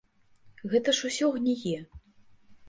[0.71, 1.75] Гэта ж усё гніе.